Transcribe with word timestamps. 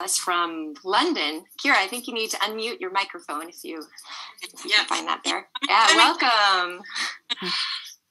us 0.00 0.16
from 0.18 0.74
London. 0.84 1.44
Ciara, 1.58 1.78
I 1.78 1.86
think 1.86 2.06
you 2.06 2.14
need 2.14 2.30
to 2.30 2.36
unmute 2.38 2.80
your 2.80 2.90
microphone 2.90 3.48
if 3.48 3.64
you, 3.64 3.84
if 4.42 4.64
you 4.64 4.72
yeah. 4.76 4.84
find 4.84 5.06
that 5.06 5.20
there. 5.24 5.48
Yeah, 5.68 5.86
welcome. 5.96 6.82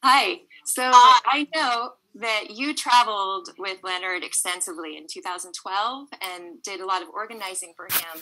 Hi. 0.04 0.42
So 0.66 0.84
I 0.86 1.48
know 1.56 1.94
that 2.20 2.50
you 2.50 2.76
traveled 2.76 3.50
with 3.58 3.78
Leonard 3.84 4.24
extensively 4.24 4.98
in 4.98 5.08
2012 5.08 6.08
and 6.22 6.62
did 6.62 6.82
a 6.82 6.86
lot 6.86 7.02
of 7.02 7.10
organizing 7.10 7.74
for 7.76 7.86
him. 7.86 8.22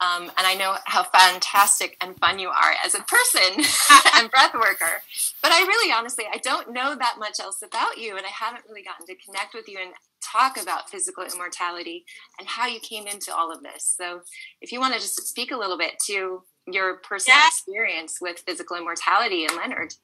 Um, 0.00 0.30
and 0.36 0.46
I 0.46 0.54
know 0.54 0.76
how 0.86 1.02
fantastic 1.02 1.96
and 2.00 2.16
fun 2.18 2.38
you 2.38 2.48
are 2.48 2.74
as 2.84 2.94
a 2.94 3.02
person 3.02 3.64
and 4.14 4.30
breath 4.30 4.54
worker. 4.54 5.02
But 5.42 5.52
I 5.52 5.60
really, 5.60 5.92
honestly, 5.92 6.24
I 6.32 6.38
don't 6.38 6.72
know 6.72 6.94
that 6.94 7.16
much 7.18 7.40
else 7.40 7.62
about 7.62 7.98
you, 7.98 8.16
and 8.16 8.24
I 8.24 8.30
haven't 8.30 8.64
really 8.68 8.82
gotten 8.82 9.06
to 9.06 9.14
connect 9.16 9.54
with 9.54 9.68
you 9.68 9.78
and 9.80 9.92
talk 10.22 10.60
about 10.60 10.88
physical 10.88 11.24
immortality 11.24 12.04
and 12.38 12.46
how 12.46 12.66
you 12.66 12.78
came 12.78 13.06
into 13.06 13.34
all 13.34 13.52
of 13.52 13.62
this. 13.62 13.94
So, 13.98 14.20
if 14.60 14.70
you 14.70 14.78
want 14.78 14.94
to 14.94 15.00
just 15.00 15.20
speak 15.26 15.50
a 15.50 15.56
little 15.56 15.78
bit 15.78 15.94
to 16.06 16.42
your 16.66 16.98
personal 16.98 17.38
yeah. 17.38 17.48
experience 17.48 18.18
with 18.20 18.42
physical 18.46 18.76
immortality 18.76 19.44
and 19.44 19.56
Leonard. 19.56 19.94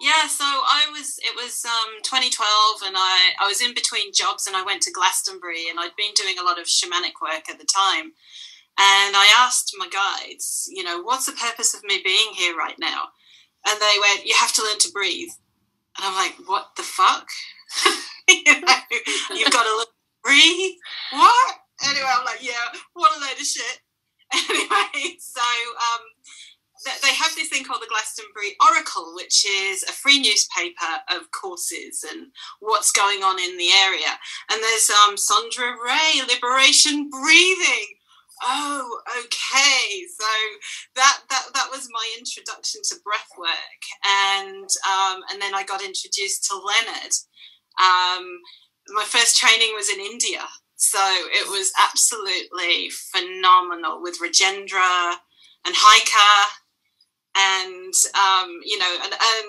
Yeah, 0.00 0.26
so 0.26 0.44
I 0.44 0.88
was. 0.92 1.18
It 1.22 1.34
was 1.36 1.64
um, 1.64 2.00
2012, 2.02 2.82
and 2.86 2.96
I 2.96 3.32
I 3.40 3.46
was 3.46 3.60
in 3.60 3.74
between 3.74 4.12
jobs, 4.12 4.46
and 4.46 4.56
I 4.56 4.62
went 4.62 4.82
to 4.82 4.92
Glastonbury, 4.92 5.68
and 5.68 5.78
I'd 5.78 5.96
been 5.96 6.14
doing 6.14 6.38
a 6.38 6.44
lot 6.44 6.58
of 6.58 6.66
shamanic 6.66 7.20
work 7.20 7.48
at 7.50 7.58
the 7.58 7.66
time, 7.66 8.12
and 8.78 9.16
I 9.16 9.32
asked 9.36 9.74
my 9.76 9.88
guides, 9.88 10.68
you 10.72 10.82
know, 10.84 11.02
what's 11.02 11.26
the 11.26 11.32
purpose 11.32 11.74
of 11.74 11.84
me 11.84 12.00
being 12.04 12.32
here 12.34 12.56
right 12.56 12.78
now? 12.78 13.08
And 13.66 13.80
they 13.80 13.96
went, 14.00 14.26
you 14.26 14.34
have 14.36 14.52
to 14.54 14.62
learn 14.62 14.78
to 14.78 14.92
breathe, 14.92 15.32
and 15.98 16.06
I'm 16.06 16.14
like, 16.14 16.36
what 16.48 16.70
the 16.76 16.82
fuck? 16.82 17.28
you 18.28 18.60
know, 18.60 18.74
you've 19.34 19.52
got 19.52 19.64
to 19.64 19.76
learn 19.76 19.86
to 19.86 20.22
breathe. 20.24 20.76
What? 21.12 21.54
Anyway, 21.84 22.08
I'm 22.08 22.24
like, 22.24 22.42
yeah, 22.42 22.68
what 22.94 23.16
a 23.16 23.20
load 23.20 23.32
of 23.32 23.46
shit. 23.46 23.80
Anyway, 24.32 25.16
so 25.18 25.42
um, 25.42 26.02
they 26.84 27.14
have 27.14 27.34
this 27.34 27.48
thing 27.48 27.64
called 27.64 27.82
the 27.82 27.88
Glastonbury 27.88 28.56
Oracle, 28.60 29.12
which 29.14 29.44
is 29.46 29.82
a 29.82 29.92
free 29.92 30.20
newspaper 30.20 31.02
of 31.10 31.30
courses 31.30 32.04
and 32.08 32.28
what's 32.60 32.92
going 32.92 33.22
on 33.22 33.38
in 33.38 33.56
the 33.58 33.70
area. 33.84 34.12
And 34.50 34.62
there's 34.62 34.90
um, 34.90 35.16
Sondra 35.16 35.74
Ray, 35.76 36.22
Liberation 36.26 37.10
Breathing. 37.10 38.00
Oh, 38.42 39.00
okay. 39.18 40.06
So 40.18 40.26
that 40.96 41.20
that 41.28 41.46
that 41.52 41.68
was 41.70 41.88
my 41.92 42.14
introduction 42.18 42.80
to 42.84 42.94
breathwork, 42.96 43.82
and 44.06 44.68
um, 44.88 45.20
and 45.30 45.42
then 45.42 45.54
I 45.54 45.64
got 45.64 45.82
introduced 45.82 46.44
to 46.44 46.56
Leonard. 46.56 47.12
Um, 47.78 48.38
my 48.88 49.04
first 49.04 49.36
training 49.36 49.74
was 49.74 49.90
in 49.90 50.00
India, 50.00 50.40
so 50.76 50.98
it 50.98 51.50
was 51.50 51.70
absolutely 51.78 52.88
phenomenal 53.12 54.00
with 54.00 54.18
Rajendra 54.20 55.16
and 55.66 55.74
Heike 55.76 56.50
and 57.40 57.94
um, 58.14 58.60
you 58.64 58.78
know, 58.78 58.96
and, 59.02 59.12
and 59.12 59.48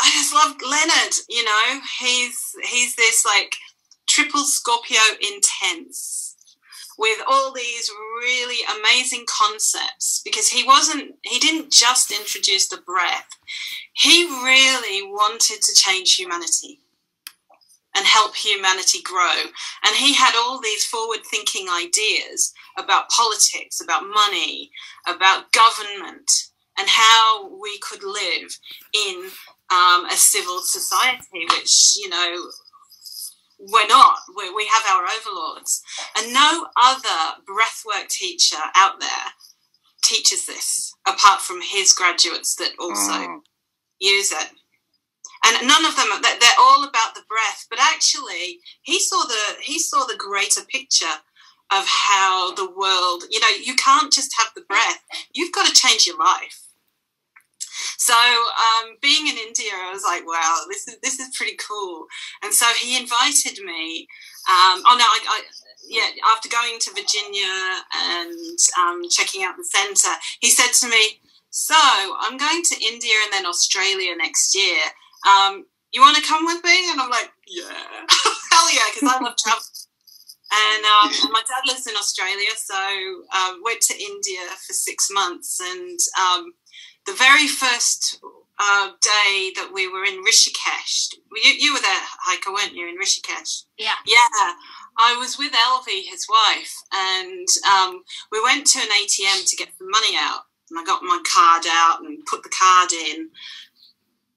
I 0.00 0.10
just 0.12 0.34
love 0.34 0.56
Leonard. 0.62 1.14
You 1.28 1.44
know, 1.44 1.80
he's 2.00 2.40
he's 2.64 2.96
this 2.96 3.24
like 3.24 3.54
triple 4.06 4.44
Scorpio 4.44 5.00
intense 5.20 6.36
with 6.98 7.18
all 7.28 7.52
these 7.52 7.90
really 8.20 8.58
amazing 8.78 9.24
concepts 9.28 10.20
because 10.24 10.48
he 10.48 10.64
wasn't 10.64 11.14
he 11.22 11.38
didn't 11.38 11.72
just 11.72 12.10
introduce 12.10 12.68
the 12.68 12.82
breath. 12.84 13.28
He 13.92 14.24
really 14.24 15.02
wanted 15.02 15.62
to 15.62 15.74
change 15.74 16.16
humanity 16.16 16.80
and 17.96 18.06
help 18.06 18.36
humanity 18.36 18.98
grow. 19.02 19.40
And 19.84 19.96
he 19.96 20.14
had 20.14 20.34
all 20.36 20.60
these 20.60 20.84
forward 20.84 21.20
thinking 21.28 21.68
ideas 21.68 22.52
about 22.76 23.10
politics 23.10 23.80
about 23.80 24.04
money 24.04 24.70
about 25.06 25.52
government 25.52 26.30
and 26.78 26.88
how 26.88 27.50
we 27.60 27.78
could 27.78 28.02
live 28.02 28.58
in 28.94 29.30
um, 29.70 30.06
a 30.06 30.16
civil 30.16 30.60
society, 30.60 31.46
which, 31.50 31.96
you 31.96 32.08
know, 32.08 32.50
we're 33.58 33.88
not. 33.88 34.18
we 34.36 34.52
we 34.54 34.66
have 34.66 34.84
our 34.90 35.04
overlords. 35.04 35.82
And 36.16 36.32
no 36.32 36.66
other 36.80 37.42
breathwork 37.46 38.08
teacher 38.08 38.56
out 38.74 39.00
there 39.00 39.32
teaches 40.02 40.46
this, 40.46 40.94
apart 41.06 41.40
from 41.40 41.60
his 41.60 41.92
graduates 41.92 42.54
that 42.56 42.70
also 42.78 43.12
mm. 43.12 43.40
use 44.00 44.32
it. 44.32 44.48
And 45.44 45.68
none 45.68 45.84
of 45.84 45.96
them, 45.96 46.06
they're 46.20 46.60
all 46.60 46.84
about 46.84 47.14
the 47.14 47.22
breath. 47.28 47.66
But 47.70 47.78
actually, 47.80 48.60
he 48.82 48.98
saw 49.00 49.24
the 49.24 49.62
he 49.62 49.78
saw 49.78 50.04
the 50.04 50.16
greater 50.16 50.62
picture 50.64 51.06
of 51.70 51.84
how 51.86 52.54
the 52.54 52.70
world. 52.70 53.24
You 53.30 53.40
know, 53.40 53.48
you 53.62 53.74
can't 53.74 54.12
just 54.12 54.32
have 54.38 54.52
the 54.54 54.62
breath. 54.62 55.02
You've 55.34 55.52
got 55.52 55.66
to 55.66 55.72
change 55.72 56.06
your 56.06 56.18
life. 56.18 56.67
So 57.98 58.14
um, 58.14 58.94
being 59.02 59.26
in 59.26 59.36
India, 59.36 59.74
I 59.74 59.90
was 59.92 60.04
like, 60.04 60.24
wow, 60.24 60.62
this 60.68 60.86
is 60.86 60.98
this 61.02 61.18
is 61.18 61.36
pretty 61.36 61.56
cool. 61.56 62.06
And 62.44 62.54
so 62.54 62.64
he 62.80 62.96
invited 62.96 63.58
me. 63.64 64.06
Um, 64.48 64.86
oh 64.86 64.96
no, 64.96 65.04
I, 65.04 65.18
I, 65.28 65.42
yeah. 65.88 66.06
After 66.32 66.48
going 66.48 66.78
to 66.78 66.90
Virginia 66.94 67.82
and 67.94 68.58
um, 68.78 69.02
checking 69.10 69.42
out 69.42 69.56
the 69.58 69.64
centre, 69.64 70.16
he 70.38 70.48
said 70.48 70.72
to 70.74 70.88
me, 70.88 71.18
"So 71.50 71.74
I'm 71.74 72.38
going 72.38 72.62
to 72.70 72.84
India 72.86 73.14
and 73.24 73.32
then 73.32 73.46
Australia 73.46 74.14
next 74.16 74.54
year. 74.54 74.78
Um, 75.26 75.66
you 75.90 76.00
want 76.00 76.16
to 76.16 76.22
come 76.22 76.46
with 76.46 76.62
me?" 76.62 76.90
And 76.92 77.00
I'm 77.00 77.10
like, 77.10 77.32
"Yeah, 77.48 77.66
hell 78.52 78.72
yeah," 78.72 78.86
because 78.94 79.10
I 79.10 79.18
love 79.20 79.34
travel. 79.42 79.62
And 80.50 80.84
um, 80.84 81.32
my 81.32 81.42
dad 81.46 81.66
lives 81.66 81.86
in 81.86 81.94
Australia, 81.96 82.48
so 82.56 82.78
um, 83.36 83.60
went 83.62 83.82
to 83.82 83.94
India 84.00 84.40
for 84.66 84.72
six 84.72 85.08
months, 85.10 85.60
and 85.60 85.98
um, 86.16 86.52
the 87.06 87.12
very 87.14 87.46
first 87.46 88.20
uh, 88.58 88.90
day 89.00 89.52
that 89.56 89.70
we 89.72 89.88
were 89.88 90.04
in 90.04 90.24
Rishikesh, 90.24 91.14
you, 91.44 91.52
you 91.52 91.72
were 91.74 91.80
there, 91.80 92.02
Heike, 92.26 92.46
weren't 92.46 92.74
you, 92.74 92.88
in 92.88 92.98
Rishikesh? 92.98 93.64
Yeah. 93.78 93.94
Yeah. 94.06 94.52
I 94.98 95.16
was 95.16 95.38
with 95.38 95.52
Elvie, 95.52 96.04
his 96.10 96.26
wife, 96.28 96.74
and 96.92 97.46
um, 97.72 98.02
we 98.32 98.42
went 98.42 98.66
to 98.66 98.80
an 98.80 98.88
ATM 98.88 99.48
to 99.48 99.56
get 99.56 99.68
the 99.78 99.86
money 99.88 100.16
out. 100.18 100.40
And 100.70 100.78
I 100.78 100.84
got 100.84 101.02
my 101.02 101.22
card 101.24 101.64
out 101.70 102.00
and 102.02 102.26
put 102.26 102.42
the 102.42 102.50
card 102.50 102.92
in, 102.92 103.30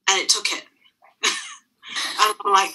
and 0.07 0.21
it 0.21 0.29
took 0.29 0.51
it. 0.53 0.63
and 1.23 2.35
I'm 2.45 2.51
like, 2.51 2.71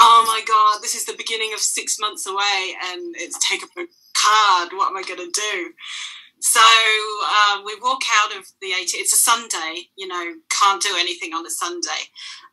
oh 0.00 0.24
my 0.26 0.42
God, 0.48 0.82
this 0.82 0.94
is 0.94 1.04
the 1.04 1.14
beginning 1.16 1.52
of 1.52 1.60
six 1.60 1.98
months 2.00 2.26
away, 2.26 2.74
and 2.86 3.14
it's 3.16 3.38
taken 3.46 3.68
a 3.76 3.84
card. 4.16 4.70
What 4.72 4.90
am 4.90 4.96
I 4.96 5.02
going 5.02 5.30
to 5.30 5.40
do? 5.40 5.72
So 6.46 6.60
um, 6.62 7.64
we 7.64 7.74
walk 7.82 8.02
out 8.22 8.38
of 8.38 8.46
the 8.62 8.68
80. 8.68 8.98
It's 8.98 9.12
a 9.12 9.16
Sunday, 9.16 9.90
you 9.96 10.06
know, 10.06 10.34
can't 10.48 10.80
do 10.80 10.94
anything 10.96 11.34
on 11.34 11.44
a 11.44 11.50
Sunday. 11.50 12.06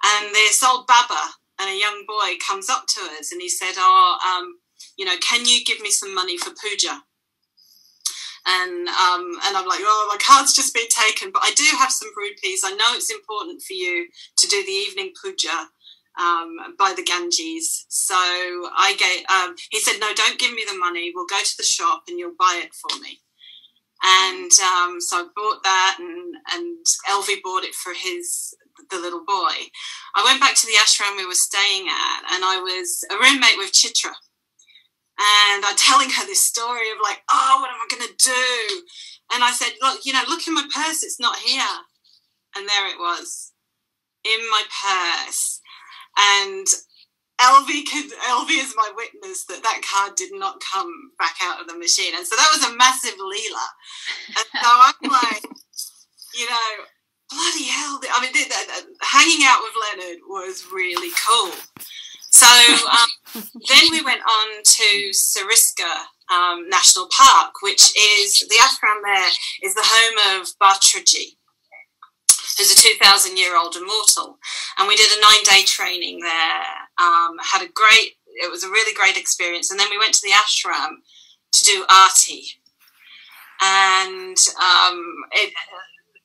And 0.04 0.34
this 0.34 0.64
old 0.64 0.88
Baba 0.88 1.30
and 1.59 1.70
a 1.70 1.80
young 1.80 2.04
boy 2.08 2.38
comes 2.46 2.72
up 2.72 2.88
to 2.88 3.02
us 3.20 3.31
and 3.31 3.40
he 3.40 3.48
said, 3.48 3.74
"Oh, 3.78 4.18
um, 4.26 4.58
you 4.98 5.06
know, 5.06 5.16
can 5.22 5.46
you 5.46 5.64
give 5.64 5.80
me 5.80 5.92
some 5.92 6.14
money 6.16 6.40
for 6.40 6.50
puja?" 6.59 7.04
And 8.48 8.88
um, 8.90 9.38
and 9.46 9.56
I'm 9.56 9.68
like, 9.68 9.81
"Oh, 9.84 10.08
my 10.10 10.18
card's 10.20 10.56
just 10.56 10.74
been 10.74 10.90
taken, 10.90 11.30
but 11.31 11.44
I 11.44 11.52
do 11.52 11.78
have 11.78 11.92
some 11.92 12.10
rupees. 12.18 12.64
I 12.66 12.72
know 12.72 12.96
it's 12.96 13.12
important 13.12 13.62
for 13.62 13.74
you 13.74 14.08
to 14.38 14.48
do 14.48 14.66
the 14.66 14.72
evening 14.72 15.14
puja." 15.22 15.70
Um, 16.16 16.75
by 16.78 16.94
the 16.96 17.02
Ganges. 17.02 17.88
So 17.90 18.14
I 18.14 18.94
gave, 19.00 19.25
um, 19.36 19.56
he 19.72 19.80
said, 19.80 20.00
no, 20.00 20.14
don't 20.14 20.38
give 20.38 20.54
me 20.54 20.64
the 20.64 20.78
money. 20.78 21.12
We'll 21.12 21.25
go 21.25 21.40
to 21.44 21.58
the 21.58 21.64
shop 21.64 22.04
and 22.08 22.20
you'll 22.20 22.36
buy 22.38 22.62
it 22.64 22.72
for 22.75 23.00
me. 23.00 23.20
And 24.03 24.52
um, 24.59 25.00
so 25.00 25.18
I 25.18 25.25
bought 25.36 25.64
that, 25.64 25.97
and 26.00 26.36
and 26.53 26.86
Elvie 27.09 27.41
bought 27.44 27.64
it 27.64 27.74
for 27.74 27.94
his 27.94 28.53
the 28.90 28.97
little 29.00 29.24
boy. 29.25 29.72
I 30.16 30.24
went 30.25 30.41
back 30.41 30.56
to 30.56 30.66
the 30.66 30.74
ashram 30.74 31.16
we 31.16 31.25
were 31.25 31.34
staying 31.34 31.88
at, 31.88 32.34
and 32.34 32.44
I 32.44 32.59
was 32.59 33.06
a 33.09 33.16
roommate 33.16 33.58
with 33.58 33.72
Chitra. 33.72 34.12
And 35.16 35.63
I'm 35.63 35.78
telling 35.78 36.09
her 36.09 36.25
this 36.25 36.44
story 36.44 36.90
of 36.90 36.97
like, 37.02 37.22
oh, 37.31 37.59
what 37.62 37.69
am 37.69 37.77
I 37.77 37.88
going 37.95 38.07
to 38.07 38.25
do? 38.25 38.83
And 39.31 39.44
I 39.44 39.51
said, 39.51 39.74
look, 39.80 40.06
you 40.06 40.12
know, 40.12 40.24
look 40.27 40.48
in 40.48 40.56
my 40.56 40.68
purse, 40.74 41.04
it's 41.04 41.19
not 41.19 41.38
here. 41.38 41.63
And 42.56 42.68
there 42.68 42.88
it 42.88 42.98
was 42.98 43.51
in 44.25 44.39
my 44.50 44.63
purse. 44.83 45.62
And 46.18 46.66
Elvie 47.44 47.84
could 47.84 48.12
Elvie 48.30 48.63
is 48.63 48.74
my 48.78 48.90
witness 48.95 49.44
that 49.45 49.63
that 49.63 49.81
card 49.84 50.16
did 50.16 50.31
not 50.34 50.63
come 50.63 51.12
back 51.19 51.36
out 51.44 51.60
of 51.60 51.68
the 51.68 51.78
machine, 51.78 52.13
and 52.16 52.25
so 52.25 52.36
that 52.36 52.50
was 52.54 52.63
a 52.63 52.75
massive 52.75 53.19
leela. 53.19 53.68
And 54.28 54.48
so 54.63 54.69
I'm 54.69 55.12
like, 55.12 55.44
you 56.34 56.50
know, 56.50 56.69
bloody 57.30 57.68
hell! 57.68 58.00
I 58.12 58.22
mean, 58.22 58.31
hanging 59.01 59.45
out 59.45 59.60
with 59.62 59.75
Leonard 59.84 60.19
was 60.28 60.66
really 60.72 61.12
cool. 61.28 61.51
So 62.31 62.48
um, 62.48 63.44
then 63.69 63.92
we 63.92 64.01
went 64.01 64.22
on 64.22 64.63
to 64.63 65.12
Sariska 65.12 66.07
um, 66.31 66.69
National 66.69 67.07
Park, 67.12 67.56
which 67.62 67.94
is 67.98 68.39
the 68.39 68.56
ashram 68.56 69.04
there 69.04 69.30
is 69.62 69.75
the 69.75 69.84
home 69.84 70.39
of 70.39 70.48
Bhatriji 70.62 71.36
who's 72.57 72.72
a 72.72 72.75
2,000 72.75 73.38
year 73.38 73.57
old 73.57 73.75
immortal. 73.75 74.38
And 74.78 74.88
we 74.88 74.96
did 74.96 75.12
a 75.12 75.22
nine 75.22 75.44
day 75.44 75.64
training 75.66 76.20
there, 76.20 76.64
um, 77.00 77.38
had 77.42 77.62
a 77.62 77.72
great, 77.72 78.14
it 78.25 78.50
was 78.50 78.64
a 78.64 78.70
really 78.70 78.94
great 78.94 79.18
experience. 79.18 79.70
And 79.70 79.80
then 79.80 79.90
we 79.90 79.98
went 79.98 80.14
to 80.16 80.22
the 80.24 80.34
ashram 80.34 80.98
to 81.52 81.64
do 81.64 81.86
arti. 81.90 82.46
And 83.62 84.38
um, 84.62 85.16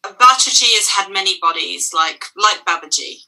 Bhatriji 0.04 0.74
has 0.76 0.88
had 0.88 1.12
many 1.12 1.38
bodies, 1.40 1.90
like 1.94 2.24
like 2.36 2.64
Babaji, 2.64 3.22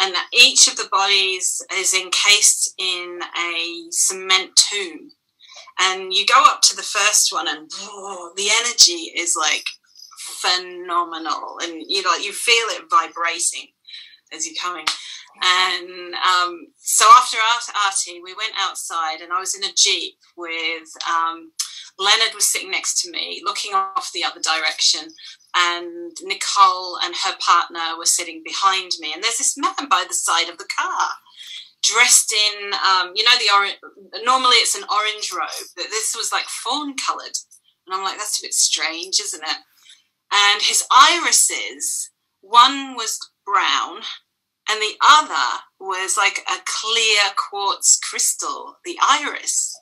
and 0.00 0.14
each 0.32 0.66
of 0.68 0.76
the 0.76 0.88
bodies 0.90 1.62
is 1.74 1.94
encased 1.94 2.74
in 2.78 3.20
a 3.38 3.84
cement 3.90 4.50
tomb. 4.56 5.12
And 5.78 6.12
you 6.12 6.26
go 6.26 6.42
up 6.44 6.60
to 6.62 6.76
the 6.76 6.82
first 6.82 7.32
one, 7.32 7.48
and 7.48 7.70
whoa, 7.72 8.32
the 8.36 8.48
energy 8.60 9.12
is 9.16 9.36
like 9.38 9.66
phenomenal, 10.18 11.58
and 11.62 11.82
you 11.86 12.02
know 12.02 12.14
you 12.16 12.32
feel 12.32 12.66
it 12.70 12.90
vibrating 12.90 13.68
as 14.34 14.46
you're 14.46 14.56
coming. 14.60 14.86
And 15.40 16.14
um, 16.14 16.66
so 16.76 17.06
after 17.16 17.38
Arti, 17.86 18.20
we 18.22 18.34
went 18.34 18.52
outside, 18.58 19.20
and 19.22 19.32
I 19.32 19.40
was 19.40 19.54
in 19.54 19.64
a 19.64 19.72
jeep 19.74 20.18
with 20.36 20.88
um, 21.08 21.52
Leonard 21.98 22.34
was 22.34 22.50
sitting 22.50 22.70
next 22.70 23.00
to 23.02 23.10
me, 23.10 23.42
looking 23.44 23.72
off 23.74 24.10
the 24.12 24.24
other 24.24 24.40
direction, 24.40 25.08
and 25.56 26.12
Nicole 26.22 26.98
and 27.02 27.14
her 27.14 27.34
partner 27.40 27.96
were 27.98 28.06
sitting 28.06 28.42
behind 28.44 28.92
me. 29.00 29.12
And 29.12 29.22
there's 29.22 29.38
this 29.38 29.56
man 29.56 29.88
by 29.88 30.04
the 30.06 30.14
side 30.14 30.48
of 30.50 30.58
the 30.58 30.68
car, 30.78 31.08
dressed 31.82 32.32
in, 32.32 32.72
um, 32.74 33.12
you 33.14 33.24
know, 33.24 33.36
the 33.38 33.54
orange. 33.54 33.78
Normally 34.24 34.56
it's 34.56 34.76
an 34.76 34.84
orange 34.92 35.32
robe, 35.32 35.68
but 35.76 35.86
this 35.90 36.14
was 36.16 36.30
like 36.30 36.44
fawn 36.44 36.94
coloured, 36.96 37.36
and 37.86 37.94
I'm 37.94 38.04
like, 38.04 38.18
that's 38.18 38.38
a 38.38 38.46
bit 38.46 38.54
strange, 38.54 39.18
isn't 39.20 39.42
it? 39.42 39.56
And 40.32 40.62
his 40.62 40.84
irises, 40.90 42.10
one 42.40 42.94
was 42.96 43.18
brown 43.44 44.02
and 44.72 44.80
the 44.80 44.96
other 45.06 45.60
was 45.78 46.16
like 46.16 46.40
a 46.48 46.62
clear 46.64 47.20
quartz 47.36 47.98
crystal, 47.98 48.78
the 48.86 48.96
iris. 49.06 49.78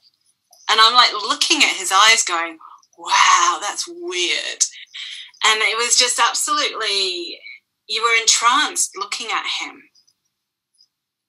And 0.69 0.81
I'm 0.81 0.95
like 0.95 1.13
looking 1.13 1.59
at 1.59 1.77
his 1.77 1.93
eyes, 1.93 2.25
going, 2.25 2.59
wow, 2.99 3.59
that's 3.61 3.87
weird. 3.87 4.65
And 5.47 5.61
it 5.63 5.77
was 5.77 5.97
just 5.97 6.19
absolutely, 6.19 7.39
you 7.89 8.03
were 8.03 8.21
entranced 8.21 8.97
looking 8.99 9.29
at 9.29 9.47
him. 9.61 9.83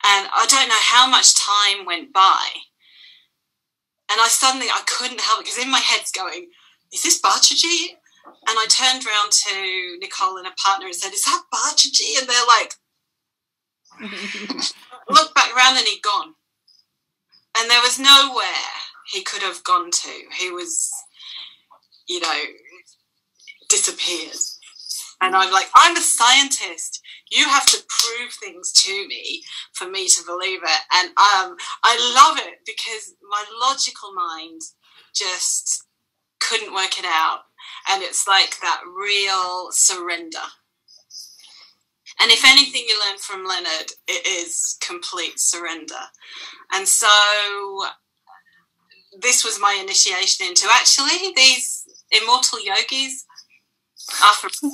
And 0.03 0.27
I 0.33 0.47
don't 0.49 0.67
know 0.67 0.81
how 0.81 1.07
much 1.07 1.35
time 1.35 1.85
went 1.85 2.11
by. 2.11 2.45
And 4.11 4.19
I 4.19 4.27
suddenly, 4.27 4.67
I 4.69 4.81
couldn't 4.87 5.21
help 5.21 5.41
it 5.41 5.45
because 5.45 5.63
in 5.63 5.71
my 5.71 5.79
head's 5.79 6.11
going, 6.11 6.47
is 6.91 7.03
this 7.03 7.21
Bhatriji? 7.21 7.93
And 8.47 8.57
I 8.57 8.65
turned 8.67 9.05
around 9.05 9.31
to 9.31 9.97
Nicole 10.01 10.37
and 10.37 10.47
her 10.47 10.53
partner 10.63 10.87
and 10.87 10.95
said, 10.95 11.13
is 11.13 11.25
that 11.25 11.43
Bhatriji? 11.53 12.19
And 12.19 12.27
they're 12.27 12.47
like, 12.47 12.73
looked 15.09 15.35
back 15.35 15.55
around 15.55 15.77
and 15.77 15.87
he'd 15.87 16.01
gone. 16.01 16.33
And 17.57 17.69
there 17.69 17.81
was 17.81 17.99
nowhere 17.99 18.43
he 19.11 19.23
could 19.23 19.41
have 19.41 19.63
gone 19.63 19.91
to. 19.91 20.11
He 20.37 20.49
was, 20.49 20.89
you 22.07 22.19
know, 22.19 22.41
disappeared. 23.69 24.37
And 25.21 25.35
I'm 25.35 25.51
like, 25.51 25.69
I'm 25.75 25.95
a 25.95 26.01
scientist. 26.01 27.01
You 27.29 27.45
have 27.45 27.67
to 27.67 27.77
prove 27.87 28.31
things 28.33 28.71
to 28.71 29.07
me 29.07 29.43
for 29.73 29.87
me 29.87 30.07
to 30.07 30.23
believe 30.25 30.61
it. 30.63 30.81
And 30.93 31.09
um, 31.09 31.55
I 31.83 32.13
love 32.15 32.39
it 32.39 32.59
because 32.65 33.13
my 33.29 33.43
logical 33.61 34.13
mind 34.13 34.61
just 35.13 35.83
couldn't 36.39 36.73
work 36.73 36.97
it 36.97 37.05
out. 37.05 37.41
And 37.89 38.01
it's 38.01 38.27
like 38.27 38.59
that 38.61 38.81
real 38.97 39.67
surrender 39.71 40.39
and 42.19 42.31
if 42.31 42.43
anything 42.45 42.83
you 42.87 42.99
learn 42.99 43.17
from 43.17 43.45
Leonard, 43.45 43.91
it 44.07 44.27
is 44.27 44.77
complete 44.81 45.39
surrender. 45.39 46.09
And 46.73 46.87
so 46.87 47.07
this 49.19 49.43
was 49.43 49.59
my 49.59 49.77
initiation 49.81 50.47
into 50.47 50.67
actually 50.71 51.33
these 51.35 51.83
immortal 52.11 52.59
yogis 52.63 53.25
are 54.23 54.33
from 54.33 54.71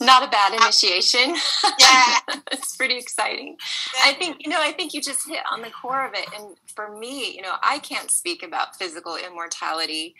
not 0.00 0.22
a 0.22 0.28
bad 0.28 0.52
initiation. 0.52 1.36
Yeah. 1.78 2.16
it's 2.52 2.76
pretty 2.76 2.96
exciting. 2.96 3.56
I 4.04 4.12
think, 4.14 4.36
you 4.40 4.50
know, 4.50 4.60
I 4.60 4.72
think 4.72 4.94
you 4.94 5.00
just 5.00 5.28
hit 5.28 5.40
on 5.50 5.62
the 5.62 5.70
core 5.70 6.06
of 6.06 6.14
it. 6.14 6.26
And 6.36 6.56
for 6.74 6.96
me, 6.96 7.34
you 7.34 7.42
know, 7.42 7.54
I 7.62 7.78
can't 7.80 8.10
speak 8.10 8.42
about 8.42 8.76
physical 8.76 9.16
immortality 9.16 10.14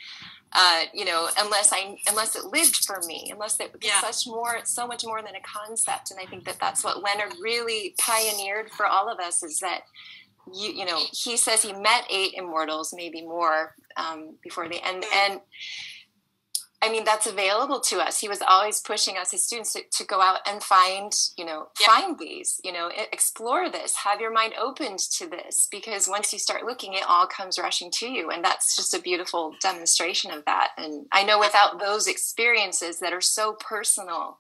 uh, 0.53 0.85
you 0.95 1.05
know, 1.05 1.29
unless 1.39 1.71
I 1.73 1.99
unless 2.09 2.37
it 2.37 2.47
lived 2.47 2.85
for 2.87 3.01
me, 3.07 3.29
unless 3.31 3.61
it 3.61 3.73
was 3.73 3.83
yeah. 3.83 4.01
such 4.01 4.27
more, 4.27 4.61
so 4.65 4.87
much 4.87 5.05
more 5.05 5.21
than 5.21 5.35
a 5.35 5.41
concept. 5.41 6.11
And 6.11 6.21
I 6.21 6.25
think 6.25 6.45
that 6.45 6.59
that's 6.59 6.83
what 6.85 7.03
Leonard 7.03 7.35
really 7.43 7.95
pioneered 7.99 8.71
for 8.71 8.87
all 8.87 9.11
of 9.11 9.19
us 9.19 9.43
is 9.43 9.59
that 9.59 9.83
you 10.53 10.73
you 10.73 10.85
know 10.85 10.99
he 11.13 11.37
says 11.37 11.63
he 11.63 11.73
met 11.73 12.05
eight 12.11 12.35
immortals, 12.35 12.95
maybe 12.97 13.23
more 13.23 13.75
um, 13.97 14.37
before 14.43 14.69
the 14.69 14.83
end, 14.87 15.05
and 15.15 15.41
I 16.83 16.91
mean, 16.91 17.05
that's 17.05 17.27
available 17.27 17.81
to 17.81 18.01
us. 18.01 18.21
He 18.21 18.29
was 18.29 18.43
always 18.47 18.81
pushing 18.81 19.17
us, 19.17 19.31
his 19.31 19.45
students, 19.45 19.73
to, 19.73 19.81
to 19.91 20.05
go 20.05 20.21
out 20.21 20.41
and 20.47 20.63
find, 20.63 21.11
you 21.39 21.45
know, 21.45 21.69
yeah. 21.81 21.87
find 21.87 22.19
these, 22.19 22.61
you 22.63 22.73
know, 22.73 22.91
explore 23.13 23.71
this, 23.71 23.97
have 23.97 24.21
your 24.21 24.33
mind 24.33 24.53
opened 24.61 24.99
to 24.99 25.27
this, 25.27 25.69
because 25.71 26.07
once 26.07 26.33
you 26.33 26.39
start 26.39 26.65
looking, 26.65 26.93
it 26.93 27.05
all 27.09 27.27
comes 27.27 27.59
rushing 27.59 27.91
to 27.93 28.09
you. 28.09 28.31
And 28.31 28.45
that's 28.45 28.77
just 28.77 28.93
a 28.93 29.01
beautiful 29.01 29.55
demonstration 29.63 30.31
of 30.31 30.45
that. 30.45 30.73
And 30.77 31.07
I 31.13 31.25
know 31.25 31.39
without 31.39 31.81
those 31.81 32.07
experiences 32.07 33.01
that 33.01 33.13
are 33.13 33.23
so 33.23 33.55
personal 33.55 34.39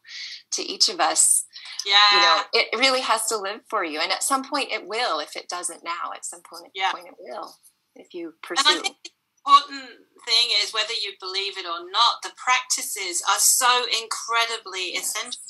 to 0.52 0.62
each 0.62 0.90
of 0.90 1.00
us, 1.00 1.46
yeah. 1.86 1.94
you 2.12 2.18
know, 2.20 2.42
it 2.52 2.78
really 2.78 3.00
has 3.00 3.24
to 3.26 3.38
live 3.38 3.60
for 3.70 3.82
you. 3.82 3.98
And 3.98 4.12
at 4.12 4.22
some 4.22 4.44
point 4.44 4.68
it 4.70 4.86
will, 4.86 5.20
if 5.20 5.36
it 5.36 5.48
doesn't 5.48 5.82
now, 5.82 6.12
at 6.14 6.24
some 6.24 6.42
point, 6.42 6.70
yeah. 6.74 6.92
point 6.92 7.06
it 7.06 7.14
will, 7.18 7.54
if 7.94 8.12
you 8.12 8.34
pursue 8.42 8.82
important 9.46 10.06
thing 10.26 10.48
is 10.62 10.72
whether 10.72 10.92
you 10.92 11.12
believe 11.20 11.56
it 11.56 11.66
or 11.66 11.88
not, 11.90 12.22
the 12.22 12.32
practices 12.36 13.22
are 13.30 13.38
so 13.38 13.86
incredibly 14.02 14.96
essential. 14.96 15.40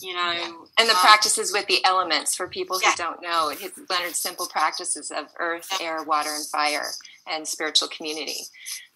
You 0.00 0.14
know, 0.14 0.30
yeah. 0.30 0.52
and 0.78 0.88
the 0.88 0.94
um, 0.94 1.00
practices 1.00 1.52
with 1.52 1.66
the 1.66 1.84
elements 1.84 2.34
for 2.34 2.48
people 2.48 2.78
who 2.78 2.86
yeah. 2.86 2.94
don't 2.96 3.22
know, 3.22 3.50
it's 3.50 3.78
Leonard's 3.90 4.18
simple 4.18 4.46
practices 4.46 5.10
of 5.10 5.26
earth, 5.38 5.68
yeah. 5.80 5.86
air, 5.86 6.02
water, 6.04 6.30
and 6.32 6.46
fire, 6.46 6.86
and 7.26 7.46
spiritual 7.46 7.88
community. 7.88 8.42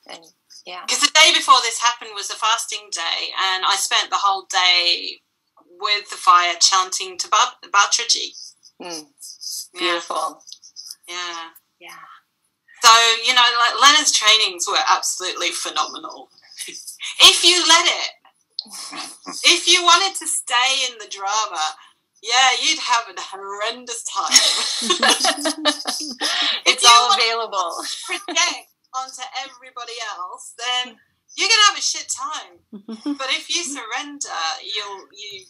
And 0.06 0.20
yeah, 0.66 0.82
because 0.86 1.00
the 1.00 1.12
day 1.14 1.32
before 1.34 1.58
this 1.62 1.80
happened 1.80 2.10
was 2.14 2.30
a 2.30 2.36
fasting 2.36 2.88
day, 2.92 3.28
and 3.52 3.64
I 3.66 3.76
spent 3.76 4.10
the 4.10 4.16
whole 4.18 4.46
day 4.50 5.20
with 5.80 6.10
the 6.10 6.16
fire 6.16 6.54
chanting 6.60 7.18
to 7.18 7.28
Bhatriji. 7.28 8.36
Mm. 8.80 9.06
Beautiful. 9.76 10.42
Yeah. 11.08 11.48
Yeah. 11.80 12.19
So, 12.82 12.90
you 13.26 13.34
know, 13.34 13.42
like 13.58 13.74
Leonard's 13.80 14.12
trainings 14.12 14.66
were 14.68 14.78
absolutely 14.88 15.50
phenomenal. 15.50 16.30
if 17.20 17.44
you 17.44 17.62
let 17.68 17.86
it, 17.86 18.10
if 19.44 19.68
you 19.68 19.82
wanted 19.82 20.14
to 20.18 20.26
stay 20.26 20.86
in 20.90 20.98
the 20.98 21.06
drama, 21.08 21.60
yeah, 22.22 22.50
you'd 22.62 22.78
have 22.78 23.04
a 23.08 23.14
horrendous 23.20 24.04
time. 24.04 24.30
it's 26.66 26.84
all 26.84 27.14
available. 27.14 27.82
project 28.06 28.68
onto 28.94 29.22
everybody 29.44 29.94
else, 30.18 30.54
then 30.58 30.96
you're 31.36 31.48
gonna 31.48 31.62
have 31.68 31.78
a 31.78 31.82
shit 31.82 32.06
time. 32.10 32.58
but 33.18 33.28
if 33.30 33.48
you 33.48 33.64
surrender, 33.64 34.28
you'll 34.62 35.08
you 35.12 35.46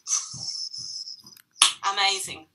amazing. 1.92 2.46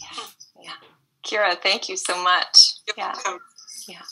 yeah. 0.00 0.24
yeah. 0.60 0.76
Ciara, 1.22 1.54
thank 1.54 1.88
you 1.88 1.96
so 1.96 2.20
much. 2.22 2.74
You're 2.86 2.94
yeah. 2.96 3.14
Welcome. 3.24 3.40
Yeah. 3.90 4.02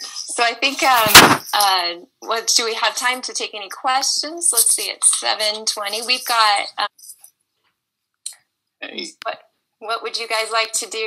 So 0.00 0.42
I 0.44 0.54
think, 0.54 0.82
um, 0.82 1.42
uh, 1.52 2.06
what 2.20 2.52
do 2.56 2.64
we 2.64 2.74
have 2.74 2.96
time 2.96 3.20
to 3.22 3.34
take 3.34 3.54
any 3.54 3.68
questions? 3.68 4.50
Let's 4.52 4.74
see, 4.74 4.90
it's 4.90 5.18
seven 5.18 5.66
twenty. 5.66 6.00
We've 6.06 6.24
got. 6.24 6.68
Um, 6.78 6.86
hey. 8.80 9.06
What 9.24 9.38
What 9.80 10.02
would 10.02 10.18
you 10.18 10.26
guys 10.26 10.50
like 10.50 10.72
to 10.72 10.86
do? 10.86 10.96